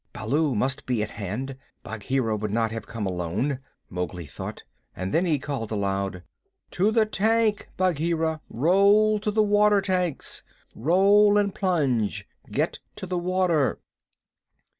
[0.13, 4.63] "Baloo must be at hand; Bagheera would not have come alone," Mowgli thought.
[4.95, 6.23] And then he called aloud:
[6.71, 8.41] "To the tank, Bagheera.
[8.49, 10.41] Roll to the water tanks.
[10.73, 12.27] Roll and plunge!
[12.49, 13.79] Get to the water!"